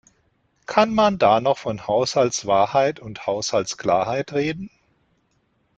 Kann 0.65 0.95
man 0.95 1.19
da 1.19 1.41
noch 1.41 1.59
von 1.59 1.85
Haushaltswahrheit 1.85 2.99
und 2.99 3.27
Haushaltsklarheit 3.27 4.33
reden? 4.33 4.71